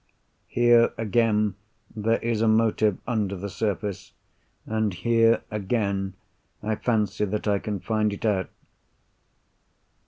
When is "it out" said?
8.11-8.49